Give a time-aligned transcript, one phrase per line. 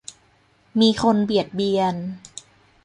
[0.79, 1.95] มีคนเบียดเบียน